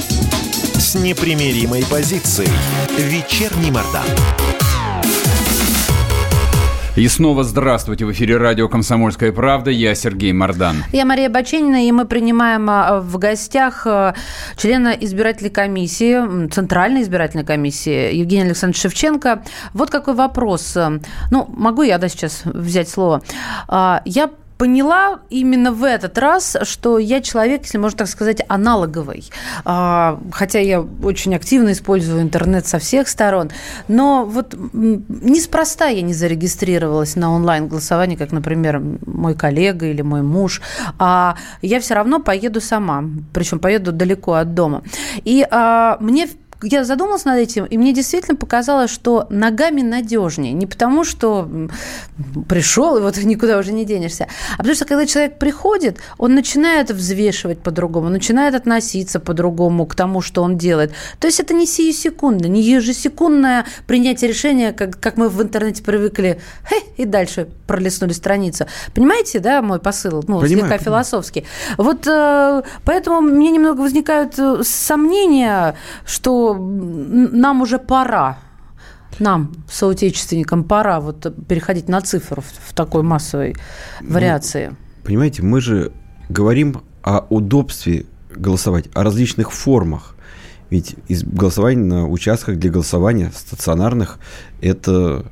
с 0.78 0.96
непримиримой 0.96 1.86
позицией. 1.90 2.50
Вечерний 2.98 3.72
Мордан. 3.72 4.04
И 6.98 7.08
снова 7.08 7.46
здравствуйте. 7.46 8.06
В 8.06 8.12
эфире 8.12 8.36
радио 8.36 8.68
«Комсомольская 8.68 9.32
правда». 9.32 9.72
Я 9.72 9.96
Сергей 9.96 10.34
Мордан. 10.34 10.84
Я 10.92 11.06
Мария 11.06 11.30
Баченина, 11.30 11.88
и 11.88 11.92
мы 11.94 12.06
принимаем 12.06 12.70
а, 12.70 13.00
в 13.00 13.18
гостях 13.18 13.88
а, 13.88 14.16
члена 14.58 14.90
избирательной 14.90 15.52
комиссии, 15.52 16.50
Центральной 16.50 17.04
избирательной 17.04 17.46
комиссии 17.46 18.14
Евгения 18.16 18.44
Александровича 18.44 18.90
Шевченко. 18.90 19.44
Вот 19.74 19.92
какой 19.92 20.14
вопрос. 20.14 20.78
Ну, 21.32 21.46
могу 21.56 21.84
я 21.84 22.00
да, 22.00 22.10
сейчас 22.10 22.42
взять 22.44 22.90
слово? 22.90 23.22
А, 23.70 24.02
я 24.04 24.30
поняла 24.60 25.22
именно 25.30 25.72
в 25.72 25.86
этот 25.86 26.18
раз, 26.18 26.58
что 26.64 27.00
я 27.00 27.22
человек, 27.22 27.62
если 27.64 27.78
можно 27.78 28.00
так 28.00 28.08
сказать, 28.10 28.42
аналоговый. 28.50 29.24
А, 29.64 30.20
хотя 30.34 30.60
я 30.60 30.82
очень 30.82 31.34
активно 31.34 31.72
использую 31.72 32.22
интернет 32.22 32.68
со 32.68 32.78
всех 32.78 33.08
сторон. 33.08 33.52
Но 33.88 34.26
вот 34.26 34.54
неспроста 34.74 35.88
я 35.88 36.02
не 36.02 36.14
зарегистрировалась 36.14 37.16
на 37.16 37.32
онлайн-голосование, 37.32 38.18
как, 38.18 38.34
например, 38.34 38.82
мой 39.06 39.34
коллега 39.34 39.86
или 39.86 40.02
мой 40.02 40.24
муж. 40.24 40.62
А 41.00 41.38
я 41.62 41.80
все 41.80 41.94
равно 41.94 42.20
поеду 42.20 42.60
сама. 42.60 43.06
Причем 43.34 43.60
поеду 43.60 43.94
далеко 43.94 44.34
от 44.34 44.56
дома. 44.56 44.84
И 45.24 45.48
а, 45.50 45.96
мне 46.02 46.28
я 46.62 46.84
задумалась 46.84 47.26
над 47.26 47.38
этим, 47.38 47.66
и 47.66 47.78
мне 47.78 47.94
действительно 47.94 48.36
показалось, 48.36 48.92
что 48.92 49.28
ногами 49.30 49.82
надежнее. 49.82 50.54
Не 50.54 50.68
потому, 50.68 51.04
что 51.04 51.48
пришел, 52.48 52.98
и 52.98 53.02
вот 53.02 53.18
никуда 53.24 53.58
уже 53.58 53.72
не 53.72 53.86
денешься, 53.86 54.28
а 54.56 54.58
потому 54.58 54.76
что 54.76 54.86
когда 54.86 55.06
человек 55.06 55.40
приходит, 55.40 56.00
он 56.18 56.36
начинает 56.36 56.92
взвешивать 56.92 57.60
по-другому, 57.60 58.10
начинает 58.10 58.56
относиться 58.56 59.20
по-другому 59.20 59.86
к 59.86 59.96
тому, 59.96 60.22
что 60.22 60.44
он 60.44 60.58
делает. 60.58 60.92
То 61.20 61.28
есть 61.28 61.40
это 61.40 61.54
не 61.54 61.66
сию 61.66 61.94
секунду, 61.94 62.48
не 62.48 62.62
ежесекундное 62.62 63.66
принятие 63.88 64.30
решения, 64.30 64.74
как, 64.74 65.00
как 65.00 65.18
мы 65.18 65.30
в 65.30 65.42
интернете 65.42 65.82
привыкли, 65.84 66.42
и 66.98 67.06
дальше 67.06 67.48
пролистнули 67.68 68.12
страницу. 68.12 68.66
Понимаете, 68.94 69.40
да, 69.40 69.62
мой 69.62 69.80
посыл? 69.80 70.24
Ну, 70.28 70.40
понимаю, 70.40 70.48
слегка 70.48 70.62
понимаю. 70.66 70.82
философский. 70.82 71.46
Вот 71.78 72.06
э, 72.08 72.64
поэтому 72.84 73.22
мне 73.22 73.52
немного 73.52 73.82
возникают 73.82 74.38
э, 74.38 74.62
сомнения, 74.64 75.76
что 76.06 76.49
нам 76.56 77.62
уже 77.62 77.80
пора 77.80 78.38
нам, 79.20 79.52
соотечественникам, 79.70 80.64
пора 80.64 81.00
вот 81.00 81.36
переходить 81.48 81.90
на 81.90 82.02
цифру 82.02 82.42
в, 82.42 82.70
в 82.70 82.74
такой 82.74 83.04
массовой 83.04 83.56
ну, 84.02 84.14
вариации. 84.14 84.76
Понимаете, 85.04 85.42
мы 85.42 85.62
же 85.62 85.92
говорим 86.30 86.82
о 87.02 87.26
удобстве 87.30 88.06
голосовать, 88.30 88.86
о 88.94 89.04
различных 89.04 89.52
формах. 89.52 90.16
Ведь 90.70 90.96
из 91.08 91.24
голосования 91.24 91.84
на 91.84 92.08
участках 92.08 92.58
для 92.58 92.70
голосования 92.70 93.32
стационарных 93.36 94.20
это 94.62 95.26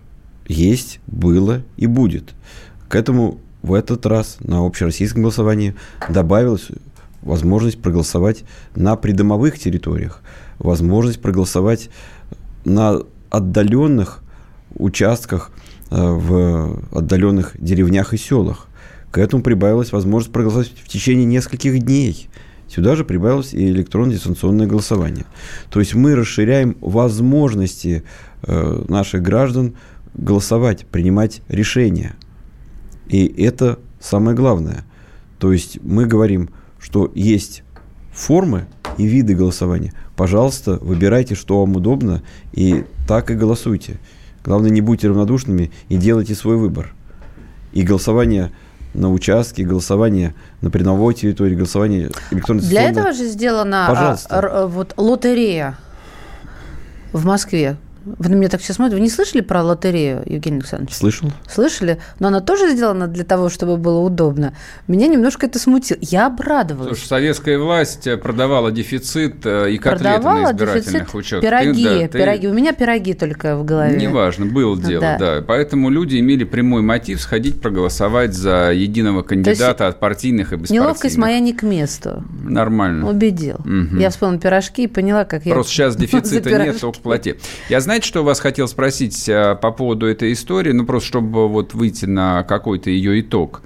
есть, 0.48 1.00
было 1.06 1.62
и 1.78 1.86
будет. 1.86 2.34
К 2.90 2.96
этому 2.96 3.40
в 3.62 3.74
этот 3.74 4.06
раз 4.06 4.38
на 4.40 4.66
общероссийском 4.66 5.22
голосовании 5.22 5.76
добавилась 6.10 6.70
возможность 7.28 7.82
проголосовать 7.82 8.44
на 8.76 8.96
придомовых 8.96 9.60
территориях 9.60 10.22
возможность 10.60 11.22
проголосовать 11.22 11.90
на 12.66 13.02
отдаленных 13.30 14.24
участках 14.76 15.52
э, 15.90 15.96
в 15.98 16.82
отдаленных 16.92 17.56
деревнях 17.60 18.14
и 18.14 18.18
селах. 18.18 18.68
К 19.12 19.20
этому 19.20 19.42
прибавилась 19.42 19.92
возможность 19.92 20.34
проголосовать 20.34 20.74
в 20.84 20.88
течение 20.88 21.26
нескольких 21.26 21.80
дней. 21.80 22.30
Сюда 22.68 22.96
же 22.96 23.06
прибавилось 23.06 23.54
и 23.54 23.70
электронное 23.70 24.16
дистанционное 24.16 24.68
голосование. 24.68 25.26
То 25.70 25.80
есть 25.80 25.96
мы 25.96 26.16
расширяем 26.16 26.76
возможности 26.82 28.04
э, 28.44 28.86
наших 28.90 29.22
граждан 29.22 29.76
голосовать, 30.14 30.86
принимать 30.88 31.42
решения. 31.48 32.16
И 33.08 33.26
это 33.42 33.80
самое 34.02 34.36
главное. 34.36 34.84
То 35.40 35.54
есть 35.54 35.80
мы 35.82 36.06
говорим, 36.06 36.50
что 36.88 37.12
есть 37.16 37.64
формы 38.14 38.66
и 38.98 39.06
виды 39.06 39.36
голосования. 39.36 39.92
Пожалуйста, 40.16 40.78
выбирайте, 40.80 41.36
что 41.36 41.60
вам 41.60 41.76
удобно, 41.76 42.24
и 42.54 42.86
так 43.06 43.30
и 43.30 43.36
голосуйте. 43.36 44.00
Главное, 44.46 44.70
не 44.70 44.80
будьте 44.80 45.10
равнодушными 45.10 45.70
и 45.90 45.98
делайте 45.98 46.34
свой 46.34 46.56
выбор. 46.56 46.94
И 47.74 47.84
голосование 47.84 48.54
на 48.94 49.12
участке, 49.12 49.66
голосование 49.66 50.34
на 50.62 50.72
придомовой 50.72 51.14
территории, 51.14 51.56
голосование 51.56 52.10
электронной 52.32 52.64
Для 52.64 52.90
этого 52.90 53.12
же 53.12 53.26
сделана 53.26 53.88
а, 53.90 54.18
а, 54.30 54.68
вот 54.68 54.94
лотерея 54.96 55.78
в 57.12 57.26
Москве. 57.26 57.76
Вы 58.18 58.30
на 58.30 58.36
меня 58.36 58.50
так 58.50 58.62
сейчас 58.62 58.78
смотрите. 58.78 58.96
Вы 58.98 59.02
не 59.02 59.10
слышали 59.10 59.42
про 59.42 59.64
лотерею, 59.64 60.24
Евгений 60.26 60.58
Александрович? 60.58 60.94
Слышал? 60.96 61.32
Слышали? 61.50 62.00
Но 62.20 62.28
она 62.30 62.40
тоже 62.42 62.72
сделана 62.72 63.08
для 63.08 63.24
того, 63.24 63.50
чтобы 63.50 63.78
было 63.78 64.00
удобно. 64.00 64.54
Меня 64.88 65.08
немножко 65.08 65.46
это 65.46 65.60
смутило. 65.60 65.98
Я 66.02 66.28
обрадовалась. 66.28 66.98
Слушай, 66.98 67.08
советская 67.08 67.60
власть 67.60 68.08
продавала 68.22 68.72
дефицит 68.72 69.46
э, 69.46 69.72
и 69.72 69.78
котлеты 69.78 70.04
Продавала 70.16 70.40
на 70.40 70.52
избирательных 70.52 71.12
дефицит 71.14 71.42
пироги, 71.42 71.84
Ты- 71.84 72.00
да, 72.02 72.08
ты- 72.08 72.18
пироги. 72.20 72.48
У 72.48 72.54
меня 72.54 72.74
пироги 72.74 73.14
только 73.14 73.58
в 73.58 73.66
голове. 73.66 73.98
Неважно, 74.00 74.46
было 74.46 74.78
дело, 74.78 75.02
Да. 75.02 75.18
да. 75.18 75.44
Поэтому 75.46 75.90
люди 75.90 76.20
имели 76.20 76.44
прямой 76.44 76.82
мотив 76.82 77.22
сходить 77.22 77.62
проголосовать 77.62 78.34
за 78.34 78.72
единого 78.72 79.22
кандидата 79.24 79.88
от 79.88 80.00
партийных 80.00 80.54
и 80.54 80.56
беспартийных. 80.56 80.84
Неловкость 80.86 81.18
моя 81.18 81.40
не 81.40 81.54
к 81.54 81.64
месту. 81.64 82.24
Нормально. 82.44 83.10
Убедил. 83.10 83.58
Мгм. 83.66 84.00
Я 84.00 84.10
вспомнила 84.10 84.40
пирожки 84.40 84.84
и 84.84 84.88
поняла, 84.88 85.26
как 85.26 85.46
я... 85.46 85.54
Просто 85.54 85.72
сейчас 85.72 85.96
дефицита 85.98 86.50
нет, 86.64 86.80
только 86.80 87.00
плати. 87.00 87.36
Я, 87.70 87.82
знаете, 87.98 88.10
что 88.10 88.24
вас 88.24 88.40
хотел 88.40 88.68
спросить 88.68 89.28
а, 89.28 89.56
по 89.56 89.72
поводу 89.72 90.06
этой 90.06 90.32
истории? 90.34 90.72
Ну, 90.72 90.86
просто 90.86 91.08
чтобы 91.08 91.48
вот 91.48 91.74
выйти 91.74 92.06
на 92.06 92.44
какой-то 92.44 92.92
ее 92.92 93.22
итог. 93.22 93.64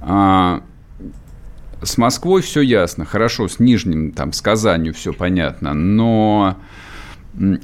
А, 0.00 0.64
С 1.82 1.96
Москвой 1.96 2.42
все 2.42 2.60
ясно, 2.60 3.04
хорошо, 3.04 3.46
с 3.46 3.60
Нижним, 3.60 4.10
там, 4.10 4.32
с 4.32 4.40
Казанью 4.42 4.94
все 4.94 5.12
понятно, 5.12 5.74
но 5.74 6.56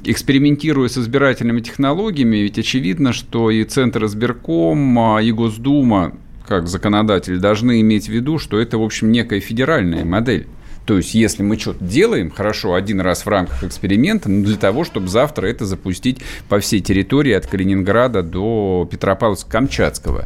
экспериментируя 0.05 0.87
с 0.87 0.97
избирательными 0.97 1.59
технологиями, 1.59 2.37
ведь 2.37 2.57
очевидно, 2.57 3.11
что 3.11 3.51
и 3.51 3.65
Центр 3.65 4.05
избирком, 4.05 4.97
а, 4.97 5.21
и 5.21 5.33
Госдума, 5.33 6.13
как 6.47 6.69
законодатель, 6.69 7.39
должны 7.39 7.81
иметь 7.81 8.05
в 8.05 8.13
виду, 8.13 8.39
что 8.39 8.57
это, 8.57 8.77
в 8.77 8.83
общем, 8.83 9.11
некая 9.11 9.41
федеральная 9.41 10.05
модель. 10.05 10.47
То 10.85 10.97
есть, 10.97 11.15
если 11.15 11.41
мы 11.41 11.57
что-то 11.57 11.83
делаем, 11.83 12.29
хорошо, 12.29 12.75
один 12.75 13.01
раз 13.01 13.25
в 13.25 13.29
рамках 13.29 13.63
эксперимента, 13.63 14.29
но 14.29 14.43
для 14.45 14.57
того, 14.57 14.83
чтобы 14.83 15.07
завтра 15.07 15.47
это 15.47 15.65
запустить 15.65 16.19
по 16.47 16.59
всей 16.59 16.79
территории 16.79 17.33
от 17.33 17.47
Калининграда 17.47 18.21
до 18.21 18.87
Петропавловска-Камчатского. 18.91 20.25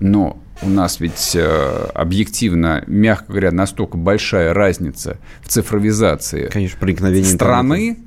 Но 0.00 0.42
у 0.62 0.68
нас 0.68 1.00
ведь 1.00 1.32
э, 1.34 1.88
объективно, 1.94 2.84
мягко 2.86 3.26
говоря, 3.28 3.52
настолько 3.52 3.96
большая 3.96 4.54
разница 4.54 5.18
в 5.42 5.48
цифровизации 5.48 6.46
Конечно, 6.46 6.78
проникновение 6.78 7.30
страны 7.30 7.98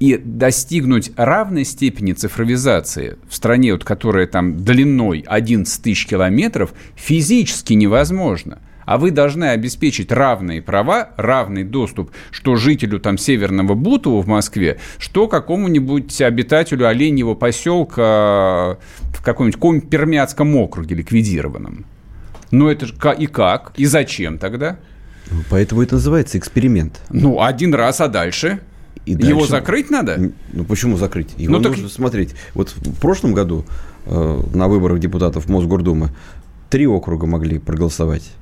и 0.00 0.16
достигнуть 0.16 1.12
равной 1.16 1.64
степени 1.64 2.12
цифровизации 2.12 3.18
в 3.28 3.34
стране, 3.34 3.72
вот, 3.72 3.84
которая 3.84 4.26
там 4.26 4.56
длиной 4.64 5.24
11 5.26 5.82
тысяч 5.82 6.06
километров, 6.06 6.72
физически 6.96 7.74
невозможно. 7.74 8.58
А 8.90 8.98
вы 8.98 9.12
должны 9.12 9.44
обеспечить 9.44 10.10
равные 10.10 10.60
права, 10.60 11.10
равный 11.16 11.62
доступ, 11.62 12.10
что 12.32 12.56
жителю 12.56 12.98
там 12.98 13.18
Северного 13.18 13.74
Бутова 13.74 14.20
в 14.20 14.26
Москве, 14.26 14.80
что 14.98 15.28
какому-нибудь 15.28 16.20
обитателю 16.20 16.88
Оленьего 16.88 17.34
поселка 17.34 18.78
в 19.14 19.22
каком-нибудь 19.22 19.54
каком 19.54 19.80
Пермяцком 19.80 20.56
округе 20.56 20.96
ликвидированном. 20.96 21.84
Ну 22.50 22.66
это 22.68 22.86
же 22.86 22.94
и 23.16 23.28
как? 23.28 23.74
И 23.76 23.86
зачем 23.86 24.38
тогда? 24.38 24.80
Ну, 25.30 25.42
Поэтому 25.50 25.82
это 25.82 25.94
называется 25.94 26.36
эксперимент. 26.36 27.00
Ну, 27.10 27.40
один 27.40 27.72
раз, 27.76 28.00
а 28.00 28.08
дальше? 28.08 28.58
И 29.06 29.12
Его 29.12 29.42
дальше- 29.42 29.50
закрыть 29.52 29.90
надо? 29.90 30.32
Ну 30.52 30.64
почему 30.64 30.96
закрыть? 30.96 31.28
Его 31.38 31.58
Ну, 31.58 31.62
так- 31.62 31.74
нужно 31.74 31.88
смотреть. 31.88 32.34
Вот 32.54 32.70
в 32.70 33.00
прошлом 33.00 33.34
году 33.34 33.64
э, 34.06 34.40
на 34.52 34.66
выборах 34.66 34.98
депутатов 34.98 35.48
Мосгордумы 35.48 36.08
три 36.70 36.88
округа 36.88 37.28
могли 37.28 37.60
проголосовать. 37.60 38.32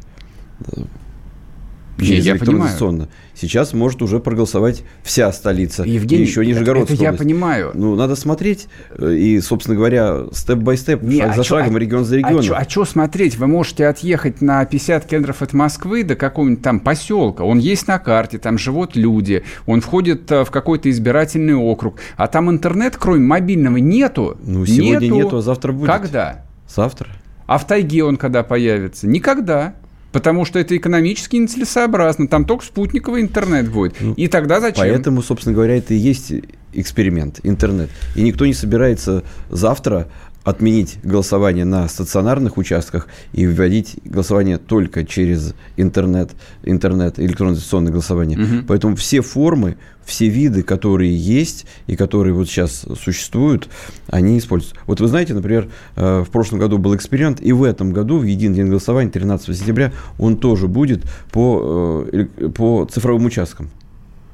Через 2.00 2.24
я 2.26 2.32
электронизационно. 2.34 3.08
Сейчас 3.34 3.72
может 3.72 4.02
уже 4.02 4.20
проголосовать 4.20 4.84
вся 5.02 5.32
столица. 5.32 5.82
Евгений, 5.82 6.22
и 6.22 6.26
еще 6.26 6.46
Нижегородская 6.46 6.94
это 6.94 7.02
я 7.02 7.08
область. 7.10 7.24
понимаю. 7.24 7.72
Ну, 7.74 7.96
надо 7.96 8.14
смотреть 8.14 8.68
э, 8.96 9.14
и, 9.14 9.40
собственно 9.40 9.76
говоря, 9.76 10.26
степ-бай-степ, 10.32 11.02
Не, 11.02 11.18
шаг 11.22 11.30
а 11.30 11.34
за 11.34 11.42
чё- 11.42 11.58
шагом, 11.58 11.74
а- 11.74 11.78
регион 11.80 12.04
за 12.04 12.14
А 12.14 12.18
регионом. 12.18 12.44
что 12.68 12.84
смотреть? 12.84 13.36
Вы 13.36 13.48
можете 13.48 13.86
отъехать 13.88 14.40
на 14.40 14.64
50 14.64 15.06
километров 15.06 15.42
от 15.42 15.52
Москвы 15.52 16.04
до 16.04 16.14
какого-нибудь 16.14 16.62
там 16.62 16.78
поселка. 16.78 17.42
Он 17.42 17.58
есть 17.58 17.88
на 17.88 17.98
карте, 17.98 18.38
там 18.38 18.58
живут 18.58 18.94
люди. 18.94 19.42
Он 19.66 19.80
входит 19.80 20.30
э, 20.30 20.44
в 20.44 20.50
какой-то 20.52 20.88
избирательный 20.90 21.54
округ. 21.54 21.96
А 22.16 22.28
там 22.28 22.48
интернет, 22.48 22.96
кроме 22.96 23.20
мобильного, 23.26 23.76
нету. 23.78 24.38
Ну, 24.44 24.64
сегодня 24.66 25.08
нету, 25.08 25.38
а 25.38 25.42
завтра 25.42 25.72
будет. 25.72 25.88
Когда? 25.90 26.44
Завтра. 26.68 27.08
А 27.48 27.58
в 27.58 27.66
тайге 27.66 28.04
он 28.04 28.16
когда 28.18 28.44
появится? 28.44 29.08
Никогда. 29.08 29.74
Потому 30.12 30.44
что 30.44 30.58
это 30.58 30.76
экономически 30.76 31.36
нецелесообразно. 31.36 32.28
Там 32.28 32.44
только 32.44 32.64
спутниковый 32.64 33.20
интернет 33.20 33.70
будет. 33.70 33.94
И 34.16 34.28
тогда 34.28 34.60
зачем? 34.60 34.86
Ну, 34.86 34.92
Поэтому, 34.92 35.22
собственно 35.22 35.54
говоря, 35.54 35.76
это 35.76 35.94
и 35.94 35.98
есть 35.98 36.32
эксперимент, 36.72 37.40
интернет. 37.42 37.90
И 38.14 38.22
никто 38.22 38.46
не 38.46 38.54
собирается 38.54 39.24
завтра 39.50 40.08
отменить 40.48 40.98
голосование 41.02 41.66
на 41.66 41.86
стационарных 41.88 42.56
участках 42.56 43.06
и 43.32 43.46
вводить 43.46 43.96
голосование 44.04 44.56
только 44.56 45.04
через 45.04 45.54
интернет, 45.76 46.30
интернет 46.62 47.20
электронно-инвестиционное 47.20 47.92
голосование. 47.92 48.38
Мгм. 48.38 48.64
Поэтому 48.66 48.96
все 48.96 49.20
формы, 49.20 49.76
все 50.06 50.28
виды, 50.28 50.62
которые 50.62 51.14
есть 51.14 51.66
и 51.86 51.96
которые 51.96 52.32
вот 52.32 52.48
сейчас 52.48 52.86
существуют, 52.98 53.68
они 54.06 54.38
используются. 54.38 54.80
Вот 54.86 55.00
вы 55.00 55.08
знаете, 55.08 55.34
например, 55.34 55.68
э, 55.96 56.24
в 56.26 56.30
прошлом 56.30 56.58
году 56.58 56.78
был 56.78 56.96
эксперимент, 56.96 57.42
и 57.42 57.52
в 57.52 57.62
этом 57.62 57.92
году, 57.92 58.16
в 58.16 58.22
единый 58.22 58.54
день 58.54 58.68
голосования, 58.68 59.10
13 59.10 59.54
сентября, 59.54 59.92
он 60.18 60.38
тоже 60.38 60.66
будет 60.66 61.02
по, 61.30 62.06
э, 62.10 62.24
по 62.54 62.86
цифровым 62.90 63.26
участкам 63.26 63.68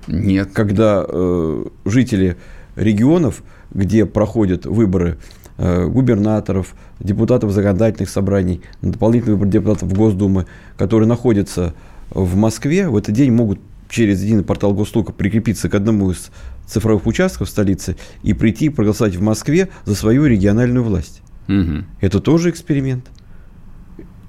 Нет. 0.06 0.50
когда 0.52 1.04
э, 1.08 1.64
жители 1.84 2.36
регионов, 2.76 3.42
где 3.72 4.06
проходят 4.06 4.64
выборы 4.64 5.18
губернаторов, 5.56 6.74
депутатов 6.98 7.52
законодательных 7.52 8.10
собраний, 8.10 8.60
дополнительные 8.82 9.36
выборы 9.36 9.50
депутатов 9.50 9.92
Госдумы, 9.92 10.46
которые 10.76 11.08
находятся 11.08 11.74
в 12.10 12.36
Москве, 12.36 12.88
в 12.88 12.96
этот 12.96 13.14
день 13.14 13.32
могут 13.32 13.60
через 13.88 14.22
единый 14.22 14.42
портал 14.42 14.74
Госслуга 14.74 15.12
прикрепиться 15.12 15.68
к 15.68 15.74
одному 15.74 16.10
из 16.10 16.30
цифровых 16.66 17.06
участков 17.06 17.48
столицы 17.48 17.96
и 18.22 18.32
прийти 18.32 18.68
проголосовать 18.68 19.16
в 19.16 19.22
Москве 19.22 19.68
за 19.84 19.94
свою 19.94 20.26
региональную 20.26 20.82
власть. 20.82 21.22
Мгм. 21.46 21.86
Это 22.00 22.20
тоже 22.20 22.50
эксперимент. 22.50 23.06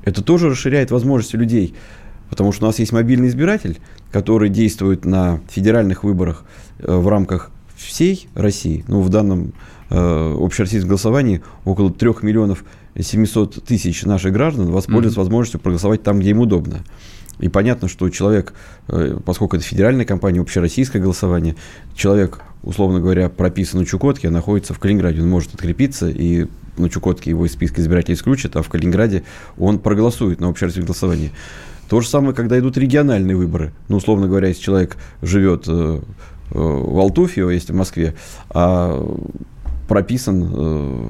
Это 0.03 0.21
тоже 0.23 0.49
расширяет 0.49 0.91
возможности 0.91 1.35
людей. 1.35 1.73
Потому 2.29 2.51
что 2.51 2.65
у 2.65 2.67
нас 2.67 2.79
есть 2.79 2.91
мобильный 2.91 3.27
избиратель, 3.27 3.79
который 4.11 4.49
действует 4.49 5.05
на 5.05 5.39
федеральных 5.49 6.03
выборах 6.03 6.43
э, 6.79 6.95
в 6.95 7.07
рамках 7.07 7.51
всей 7.75 8.27
России. 8.35 8.83
Ну, 8.87 9.01
в 9.01 9.09
данном 9.09 9.47
э, 9.47 9.51
общероссийском 9.89 10.89
голосовании 10.89 11.41
около 11.63 11.91
3 11.91 12.09
миллионов 12.21 12.63
700 12.99 13.63
тысяч 13.63 14.03
наших 14.03 14.33
граждан 14.33 14.71
воспользуются 14.71 15.19
возможностью 15.19 15.59
проголосовать 15.59 16.03
там, 16.03 16.19
где 16.19 16.31
им 16.31 16.39
удобно. 16.39 16.83
И 17.39 17.49
понятно, 17.49 17.87
что 17.89 18.09
человек, 18.09 18.53
э, 18.87 19.17
поскольку 19.25 19.57
это 19.57 19.65
федеральная 19.65 20.05
компания, 20.05 20.39
общероссийское 20.39 21.01
голосование, 21.01 21.55
человек, 21.93 22.41
условно 22.63 23.01
говоря, 23.01 23.29
прописан 23.29 23.81
на 23.81 23.85
Чукотке, 23.85 24.29
а 24.29 24.31
находится 24.31 24.73
в 24.73 24.79
Калининграде, 24.79 25.21
он 25.21 25.29
может 25.29 25.53
открепиться, 25.53 26.09
и 26.09 26.47
на 26.77 26.89
Чукотке 26.89 27.31
его 27.31 27.45
из 27.45 27.51
списка 27.51 27.81
избирателей 27.81 28.15
исключат, 28.15 28.55
а 28.55 28.61
в 28.61 28.69
Калининграде 28.69 29.23
он 29.57 29.79
проголосует 29.79 30.39
на 30.39 30.47
общероссийское 30.47 30.85
голосование. 30.85 31.31
То 31.89 31.99
же 32.01 32.07
самое, 32.07 32.33
когда 32.33 32.57
идут 32.57 32.77
региональные 32.77 33.35
выборы. 33.35 33.73
Ну, 33.89 33.97
условно 33.97 34.27
говоря, 34.27 34.47
если 34.47 34.63
человек 34.63 34.97
живет 35.21 35.65
э, 35.67 35.99
э, 36.01 36.57
в 36.57 36.97
Алтуфьево, 36.97 37.49
если 37.49 37.73
в 37.73 37.75
Москве, 37.75 38.15
а 38.49 38.97
прописан 39.87 40.43
э, 40.43 41.07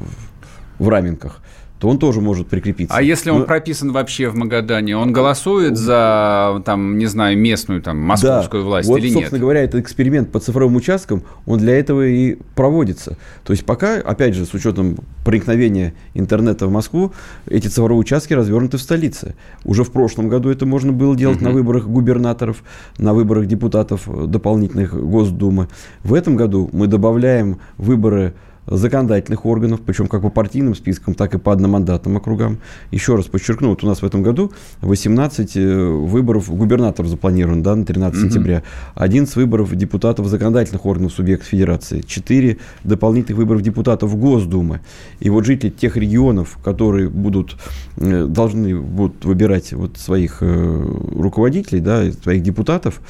в 0.79 0.89
Раменках, 0.89 1.41
то 1.79 1.89
он 1.89 1.99
тоже 1.99 2.21
может 2.21 2.47
прикрепиться. 2.47 2.95
А 2.95 3.01
если 3.01 3.29
он 3.31 3.39
Но- 3.39 3.45
прописан 3.45 3.91
вообще 3.91 4.29
в 4.29 4.35
Магадане, 4.35 4.95
он 4.95 5.11
голосует 5.11 5.77
за, 5.77 6.61
там, 6.65 6.97
не 6.97 7.05
знаю, 7.05 7.38
местную, 7.38 7.81
там, 7.81 7.99
московскую 7.99 8.63
Да. 8.63 8.69
власть 8.69 8.88
вот, 8.88 8.97
или 8.99 9.07
нет? 9.07 9.13
собственно 9.15 9.41
говоря, 9.41 9.61
этот 9.61 9.81
эксперимент 9.81 10.31
по 10.31 10.39
цифровым 10.39 10.77
участкам, 10.77 11.23
он 11.45 11.59
для 11.59 11.77
этого 11.77 12.07
и 12.07 12.38
проводится. 12.55 13.17
То 13.43 13.51
есть 13.51 13.65
пока, 13.65 13.95
опять 13.95 14.35
же, 14.35 14.45
с 14.45 14.53
учетом 14.53 14.97
проникновения 15.25 15.93
интернета 16.13 16.65
в 16.67 16.71
Москву, 16.71 17.11
эти 17.45 17.67
цифровые 17.67 17.99
участки 17.99 18.33
развернуты 18.33 18.77
в 18.77 18.81
столице. 18.81 19.35
Уже 19.65 19.83
в 19.83 19.91
прошлом 19.91 20.29
году 20.29 20.49
это 20.49 20.65
можно 20.65 20.93
было 20.93 21.13
делать 21.15 21.41
на 21.41 21.49
выборах 21.51 21.88
губернаторов, 21.88 22.63
на 22.97 23.13
выборах 23.13 23.47
депутатов 23.47 24.07
дополнительных 24.29 24.93
Госдумы. 24.93 25.67
В 26.03 26.13
этом 26.13 26.38
году 26.38 26.69
мы 26.71 26.88
добавляем 26.88 27.59
выборы 27.77 28.33
законодательных 28.67 29.45
органов, 29.45 29.82
причем 29.86 30.08
как 30.08 30.21
по 30.21 30.30
партийным 30.30 30.75
спискам, 30.75 31.13
так 31.13 31.36
и 31.36 31.38
по 31.38 31.51
одномандатным 31.51 32.17
округам. 32.17 32.60
Еще 32.91 33.15
раз 33.15 33.25
подчеркну, 33.25 33.69
вот 33.69 33.84
у 33.84 33.88
нас 33.88 34.01
в 34.01 34.06
этом 34.06 34.23
году 34.23 34.51
18 34.82 35.58
э, 35.58 35.86
выборов 35.86 36.49
губернаторов 36.49 37.10
запланировано 37.10 37.63
да, 37.63 37.75
на 37.75 37.86
13 37.86 38.19
угу. 38.19 38.30
сентября, 38.30 38.63
11 38.95 39.36
выборов 39.36 39.75
депутатов 39.75 40.28
законодательных 40.28 40.86
органов 40.86 41.13
субъектов 41.13 41.49
федерации, 41.49 42.01
4 42.01 42.58
дополнительных 42.84 43.38
выборов 43.38 43.62
депутатов 43.62 44.17
Госдумы. 44.17 44.82
И 45.19 45.30
вот 45.30 45.45
жители 45.45 45.69
тех 45.69 45.97
регионов, 45.97 46.58
которые 46.63 47.10
будут, 47.10 47.58
э, 47.97 48.25
должны 48.25 48.80
будут 48.80 49.25
выбирать 49.25 49.73
вот 49.73 49.97
своих 49.97 50.38
э, 50.41 50.99
руководителей, 51.15 51.82
да, 51.82 52.12
своих 52.12 52.41
депутатов, 52.41 53.01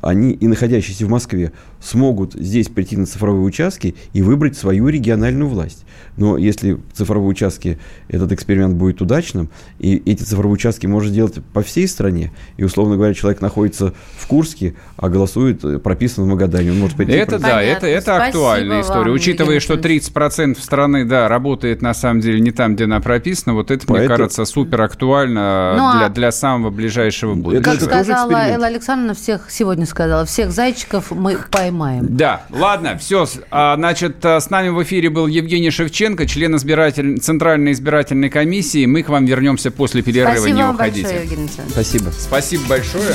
они 0.00 0.32
и 0.32 0.46
находящиеся 0.46 1.06
в 1.06 1.10
Москве 1.10 1.52
смогут 1.80 2.34
здесь 2.34 2.68
прийти 2.68 2.96
на 2.96 3.06
цифровые 3.06 3.44
участки 3.44 3.94
и 4.12 4.22
выбрать 4.22 4.56
свою 4.56 4.88
региональную 4.88 5.48
власть. 5.48 5.84
Но 6.16 6.36
если 6.36 6.78
цифровые 6.92 7.28
участки, 7.28 7.78
этот 8.08 8.32
эксперимент 8.32 8.74
будет 8.74 9.00
удачным, 9.00 9.48
и 9.78 9.96
эти 9.96 10.22
цифровые 10.22 10.54
участки 10.54 10.86
можно 10.86 11.10
сделать 11.10 11.42
по 11.52 11.62
всей 11.62 11.88
стране, 11.88 12.32
и, 12.56 12.64
условно 12.64 12.96
говоря, 12.96 13.14
человек 13.14 13.40
находится 13.40 13.94
в 14.18 14.26
Курске, 14.26 14.74
а 14.96 15.08
голосует, 15.08 15.64
э, 15.64 15.78
прописан 15.78 16.24
в 16.24 16.28
Магадане, 16.28 16.72
он 16.72 16.78
может 16.78 16.96
прийти... 16.96 17.12
Это 17.12 17.38
да, 17.38 17.62
это, 17.62 17.86
это 17.86 18.24
актуальная 18.24 18.82
история. 18.82 19.06
Вам, 19.06 19.14
Учитывая, 19.14 19.60
что 19.60 19.74
30% 19.74 20.60
страны, 20.60 21.04
да, 21.04 21.28
работает 21.28 21.82
на 21.82 21.94
самом 21.94 22.20
деле 22.20 22.40
не 22.40 22.50
там, 22.50 22.74
где 22.74 22.84
она 22.84 23.00
прописана, 23.00 23.54
вот 23.54 23.70
это, 23.70 23.86
Поэтому... 23.86 23.98
мне 23.98 24.08
кажется, 24.08 24.44
супер 24.44 24.82
актуально 24.82 25.74
ну, 25.76 25.98
для, 25.98 26.06
а 26.06 26.08
для 26.10 26.32
самого 26.32 26.70
ближайшего 26.70 27.34
будущего. 27.34 27.62
Как 27.62 27.80
сказала 27.80 28.30
Элла 28.32 28.66
Александровна, 28.66 29.14
всех 29.14 29.50
сегодня 29.50 29.86
сказала, 29.86 30.24
всех 30.24 30.50
зайчиков 30.50 31.10
мы 31.10 31.34
поймаем. 31.70 32.06
Да, 32.16 32.42
ладно, 32.50 32.98
все. 32.98 33.26
А, 33.50 33.76
значит, 33.76 34.24
а, 34.24 34.40
с 34.40 34.50
нами 34.50 34.68
в 34.68 34.82
эфире 34.82 35.10
был 35.10 35.26
Евгений 35.26 35.70
Шевченко, 35.70 36.26
член 36.26 36.56
избиратель... 36.56 37.18
Центральной 37.20 37.72
избирательной 37.72 38.28
комиссии. 38.28 38.86
Мы 38.86 39.02
к 39.02 39.08
вам 39.08 39.24
вернемся 39.24 39.70
после 39.70 40.02
перерыва. 40.02 40.32
Спасибо 40.32 40.56
Не 40.56 40.62
вам 40.62 40.74
уходите. 40.74 41.02
большое, 41.02 41.24
Евгений 41.24 41.48
Спасибо. 41.70 42.10
Спасибо 42.10 42.62
большое. 42.68 43.14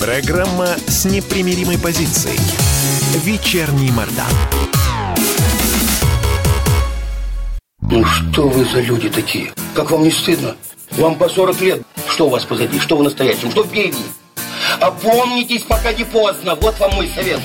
Программа 0.00 0.68
с 0.86 1.04
непримиримой 1.04 1.78
позицией. 1.78 2.38
Вечерний 3.24 3.90
Мордан. 3.90 4.26
Ну 7.80 8.04
что 8.04 8.48
вы 8.48 8.64
за 8.64 8.80
люди 8.80 9.08
такие? 9.08 9.52
Как 9.74 9.90
вам 9.90 10.02
не 10.02 10.10
стыдно? 10.10 10.56
Вам 10.92 11.16
по 11.16 11.28
40 11.28 11.60
лет. 11.62 11.82
Что 12.08 12.26
у 12.26 12.30
вас 12.30 12.44
позади? 12.44 12.78
Что 12.78 12.96
вы 12.96 13.04
настоящем? 13.04 13.50
Что 13.50 13.64
впереди? 13.64 13.98
Опомнитесь, 14.80 15.62
пока 15.62 15.92
не 15.92 16.04
поздно. 16.04 16.54
Вот 16.54 16.78
вам 16.78 16.94
мой 16.94 17.10
совет. 17.14 17.40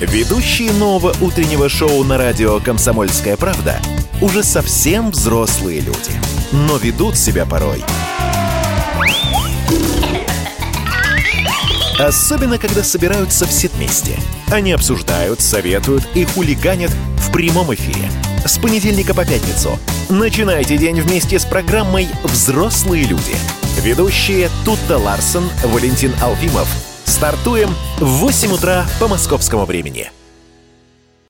Ведущие 0.00 0.72
нового 0.72 1.14
утреннего 1.20 1.68
шоу 1.68 2.04
на 2.04 2.16
радио 2.16 2.58
«Комсомольская 2.60 3.36
правда» 3.36 3.78
уже 4.20 4.42
совсем 4.42 5.10
взрослые 5.10 5.80
люди, 5.80 6.12
но 6.52 6.76
ведут 6.76 7.16
себя 7.16 7.44
порой. 7.44 7.82
Особенно, 11.98 12.56
когда 12.56 12.82
собираются 12.82 13.46
все 13.46 13.68
вместе. 13.68 14.16
Они 14.50 14.72
обсуждают, 14.72 15.42
советуют 15.42 16.08
и 16.14 16.24
хулиганят 16.24 16.90
в 17.18 17.30
прямом 17.30 17.74
эфире. 17.74 18.10
С 18.46 18.58
понедельника 18.58 19.12
по 19.12 19.26
пятницу. 19.26 19.78
Начинайте 20.08 20.78
день 20.78 21.02
вместе 21.02 21.38
с 21.38 21.44
программой 21.44 22.08
«Взрослые 22.24 23.04
люди». 23.04 23.36
Ведущие 23.80 24.50
Тутта 24.64 24.98
Ларсон, 24.98 25.48
Валентин 25.64 26.14
Алфимов– 26.22 26.68
Стартуем 27.10 27.74
в 27.98 28.06
8 28.20 28.52
утра 28.52 28.86
по 29.00 29.08
московскому 29.08 29.64
времени. 29.66 30.10